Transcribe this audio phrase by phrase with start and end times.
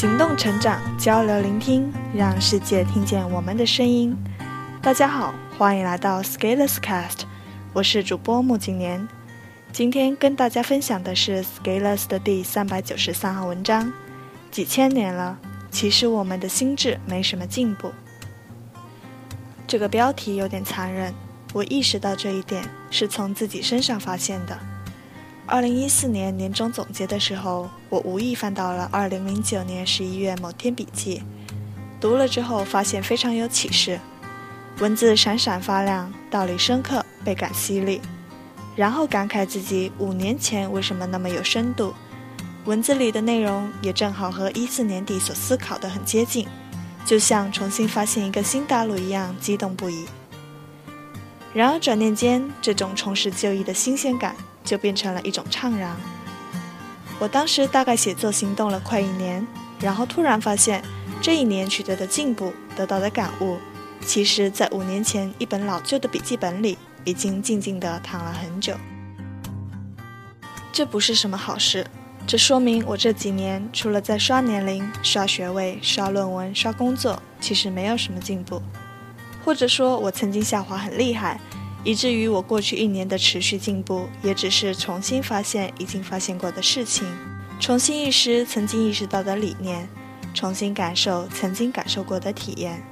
[0.00, 4.16] 行动、成长、交流、聆听，让世界听见我们的声音。
[4.80, 7.24] 大家好，欢迎来到 Scalers Cast，
[7.74, 9.06] 我是主播木景年。
[9.72, 13.92] 今天跟大家分享的是 Scalers 的第三百九十三号文章。
[14.50, 15.38] 几千年了，
[15.70, 17.92] 其实我们的心智没什么进步。
[19.66, 21.12] 这个标题有点残忍，
[21.52, 24.58] 我意识到这一点是从自己身上发现的。
[25.50, 31.24] 二零一四年年终总结的时候，我无意翻到了二零零九年十一月某天笔记，
[32.00, 33.98] 读了之后发现非常有启示，
[34.78, 38.00] 文字闪闪发亮，道理深刻，倍感犀利。
[38.76, 41.92] 然后感慨自己五年前为什么那么有深度，
[42.64, 46.46] 文字里的内容也正好和一四年底所思考的很接近，
[47.04, 50.06] 就像重新发现一个新大陆一样，激动不已。
[51.52, 54.36] 然而转念间，这种重拾旧忆的新鲜感。
[54.70, 55.96] 就变成了一种怅然。
[57.18, 59.44] 我当时大概写作行动了快一年，
[59.80, 60.80] 然后突然发现，
[61.20, 63.58] 这一年取得的进步、得到的感悟，
[64.06, 68.76] 其实在五年前一本老旧的笔记本里已经静静地躺了很久。
[70.70, 71.84] 这不是什么好事，
[72.24, 78.62] 这说明我这几年除了在刷年龄、刷学位、刷论文、刷工作，其实没有什么进步，
[79.44, 81.40] 或者说，我曾经下滑很厉害。
[81.82, 87.06] 以至于我过去一年的持续进步，也只是重新发现已经发现过的事情，
[87.58, 89.88] 重新意识曾经意识到的理念，
[90.34, 92.82] 重新感受曾经感受过的体验。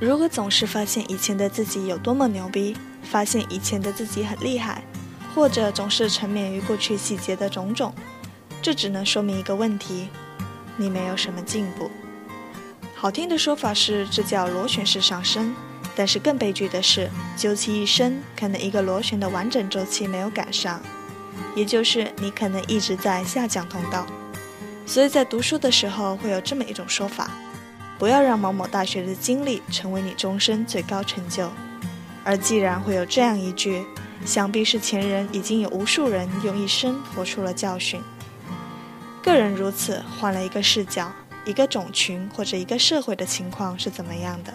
[0.00, 4.82] 如果总是发现以前的自己有多么牛逼，发现以前的自己很厉害，
[5.34, 7.92] 或者总是沉湎于过去细节的种种，
[8.60, 10.08] 这只能说明一个问题：
[10.76, 11.90] 你没有什么进步。
[12.94, 15.52] 好听的说法是，这叫螺旋式上升。
[15.94, 20.80] 但是更悲剧的是，究其一生，可能一个螺旋的完整周期没有赶上，
[21.54, 24.06] 也就是你可能一直在下降通道。
[24.86, 27.30] 所以在读书的时候会有这么一种说法：
[27.98, 31.50] 不要让某某大学的经历成为你终身最高成就。
[32.24, 33.84] 而既然会有这样一句，
[34.24, 38.00] 想必是前人已经有无数人用一生活出了教训。
[39.22, 41.12] 个人如此，换了一个视角，
[41.44, 44.54] 一个种群或者一个社会的情况是怎么样的？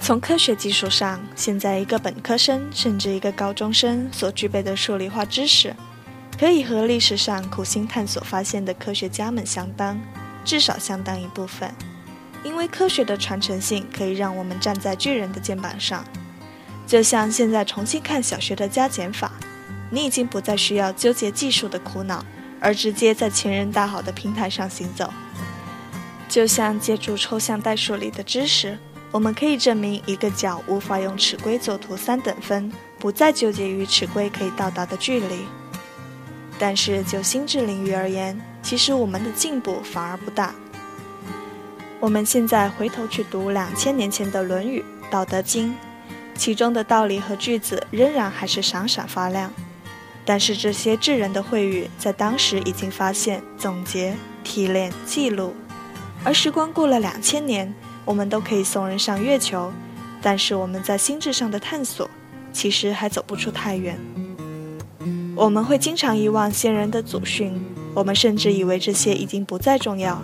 [0.00, 5.74] 从科学技术上，现在一个本科生甚至一个高中生所具备的数理化知识，
[6.38, 10.00] 可以和历史上苦心探索发现的科学家们相当，
[10.44, 11.74] 至少相当一部分。
[12.44, 16.04] 因为科学的传承性可以让我们站在巨人的肩膀上，
[16.86, 19.32] 就像现在重新看小学的加减法，
[19.90, 22.24] 你已经不再需要纠结技术的苦恼，
[22.60, 25.12] 而直接在前人大好的平台上行走。
[26.28, 28.78] 就像借助抽象代数里的知识。
[29.10, 35.46] 我们可以证明一个角无法用尺规作图三等分，不再纠结于尺规可以到达的距离。
[36.58, 40.54] 但是就心智领域而言，其实我们的进步反而不大。
[42.00, 45.70] 我们现在回头去读两千年前的《论语》《道德经》，
[46.34, 49.52] 其中的道理和句子仍然还是闪闪发亮。
[50.24, 54.14] 但是这些智人的慧语，在当时已经发现、总结、
[54.44, 55.54] 提炼、记录，
[56.22, 57.74] 而时光过了两千年。
[58.08, 59.70] 我们都可以送人上月球，
[60.22, 62.08] 但是我们在心智上的探索，
[62.54, 63.98] 其实还走不出太远。
[65.36, 70.22] 我们会经常遗忘先人的祖训，我们甚至以为这些已经不再重要。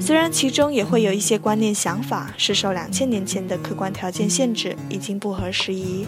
[0.00, 6.04] 虽然其中也会有一些观念想法是受两千年前的客观条件限制，已经不合时宜。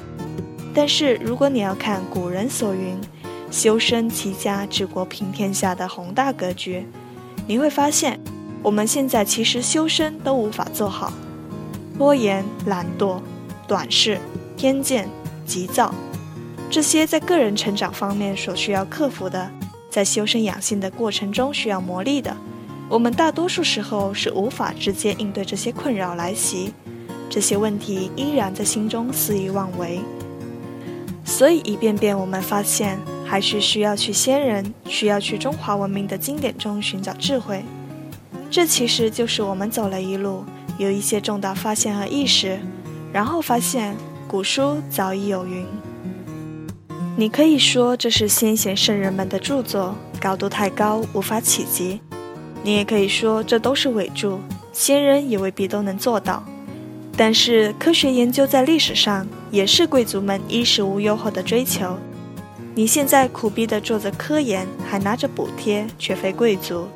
[0.75, 2.98] 但是如果你要看古人所云
[3.52, 6.84] “修身齐家治国平天下”的宏大格局，
[7.46, 8.19] 你会发现。
[8.64, 11.12] 我们现在其实修身都无法做好，
[11.98, 13.20] 拖延、懒惰、
[13.69, 14.19] 短视、
[14.56, 15.06] 偏见、
[15.44, 15.94] 急躁，
[16.70, 19.50] 这些在个人成长方面所需要克服的，
[19.91, 22.34] 在修身养性的过程中需要磨砺的，
[22.88, 26.72] 我们大多数时候是无法直接应对这些困扰来袭，
[27.28, 30.00] 这些问题依然在心中肆意妄为，
[31.22, 37.62] 所以一遍遍我们发现，还是需要去先人，需要去中华文明的经典中寻找智慧。
[38.54, 40.44] 这其实就是我们走了一路，
[40.78, 42.56] 有一些重大发现和意识，
[43.12, 43.96] 然后发现
[44.28, 45.66] 古书早已有云。
[47.16, 51.98] 你可以说这是先贤圣人们的著作，高度太高，无法企及；
[52.62, 54.38] 你也可以说这都是伪著，
[54.72, 56.40] 先人也未必都能做到。
[57.16, 61.98] 但是科学研究在历史上也是贵族们衣食无忧后的追求。
[62.76, 66.86] 你现在苦逼地做着科研，还拿着补贴，却非贵族。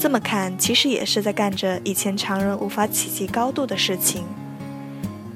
[0.00, 4.24] 这么看，其实也是在干着以前常人无法企及高度的事情。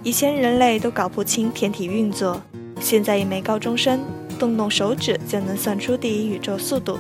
[0.03, 2.41] 以前人类都搞不清天体运作，
[2.81, 4.01] 现在一枚高中生
[4.39, 6.99] 动动手指就能算出第一宇宙速度，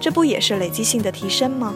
[0.00, 1.74] 这不也是累积性的提升吗？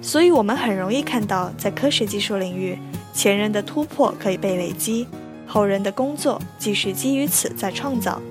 [0.00, 2.78] 所以我们很容易看到，在科学技术领域，
[3.12, 5.08] 前人的突破可以被累积，
[5.48, 8.22] 后人的工作继续基于此再创造。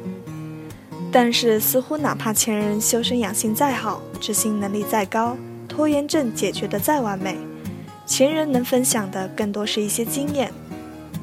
[1.11, 5.35] 但是，似乎哪怕前人修身养性再好，执行能力再高，
[5.69, 7.37] 拖延症解决的再完美，
[8.05, 10.51] 前人能分享的更多是一些经验，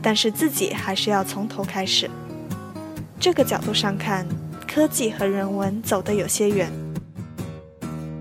[0.00, 2.08] 但是自己还是要从头开始。
[3.20, 4.26] 这个角度上看，
[4.66, 6.70] 科技和人文走得有些远。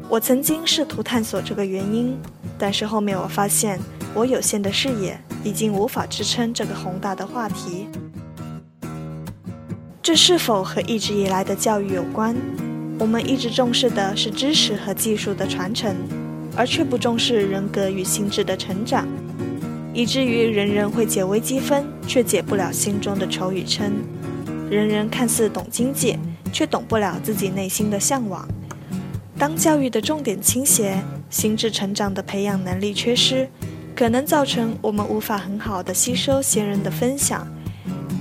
[0.09, 2.17] 我曾经试图探索这个原因，
[2.57, 3.79] 但是后面我发现，
[4.13, 7.87] 我有限的视野已经无法支撑这个宏大的话题。
[10.01, 12.35] 这是否和一直以来的教育有关？
[12.97, 15.95] 我们一直重视的是知识和技术的传承，
[16.55, 19.05] 而却不重视人格与心智的成长，
[19.93, 23.91] 以至于人人会解微积分，却解不了心中的愁与嗔；
[24.69, 26.17] 人人看似懂经济，
[26.53, 28.47] 却懂不了自己内心的向往。
[29.37, 30.97] 当教育的重点倾斜，
[31.29, 33.49] 心智成长的培养能力缺失，
[33.93, 37.45] 可能造成我们无法很好的吸收先人的分享。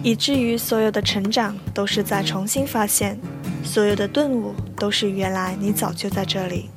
[0.02, 3.18] 以至于所有的成长都是在重新发现，
[3.64, 6.70] 所有的顿悟都是原来你早就在这里。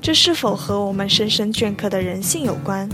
[0.00, 2.88] 这是否和我们深深镌刻的人性有关？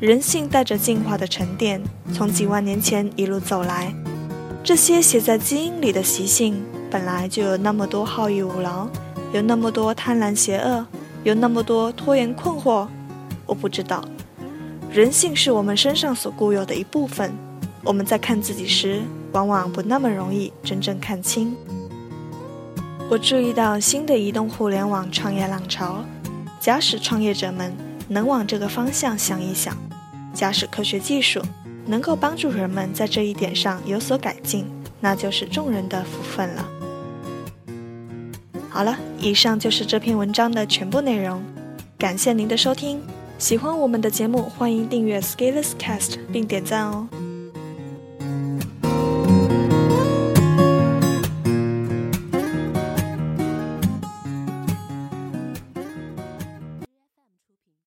[0.00, 1.80] 人性带着进化的沉淀，
[2.12, 3.94] 从几万年前一路走来，
[4.64, 6.60] 这些写在基因里的习性，
[6.90, 8.88] 本来就有那么多好逸恶劳，
[9.32, 10.84] 有那么多贪婪邪恶，
[11.22, 12.88] 有那么多拖延困惑。
[13.46, 14.04] 我不知道，
[14.90, 17.32] 人性是我们身上所固有的一部分。
[17.84, 19.02] 我们在看自己时，
[19.32, 21.54] 往往不那么容易真正看清。
[23.10, 26.04] 我注意到新的移动互联网创业浪潮，
[26.58, 27.72] 假使创业者们
[28.08, 29.76] 能往这个方向想一想，
[30.32, 31.40] 假使科学技术
[31.86, 34.66] 能够帮助人们在这一点上有所改进，
[35.00, 36.68] 那就是众人的福分了。
[38.70, 41.40] 好了，以上就是这篇文章的全部内容，
[41.96, 43.00] 感谢您的收听。
[43.38, 47.06] 喜欢我们的节目，欢迎订阅 Scaleless Cast 并点赞哦。